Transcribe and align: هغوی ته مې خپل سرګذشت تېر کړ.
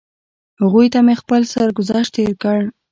هغوی 0.61 0.87
ته 0.93 0.99
مې 1.05 1.15
خپل 1.21 1.41
سرګذشت 1.53 2.11
تېر 2.15 2.31
کړ. 2.43 2.59